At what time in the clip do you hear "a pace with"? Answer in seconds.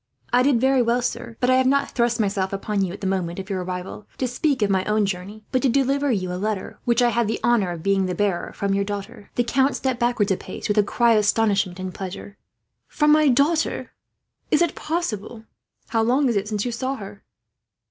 10.31-10.79